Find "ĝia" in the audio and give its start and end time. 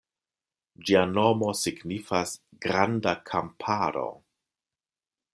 0.89-1.01